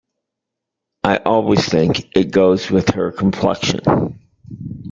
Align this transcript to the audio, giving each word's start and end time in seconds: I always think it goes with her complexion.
I 1.03 1.17
always 1.17 1.63
think 1.69 2.17
it 2.17 2.31
goes 2.31 2.71
with 2.71 2.95
her 2.95 3.11
complexion. 3.11 4.17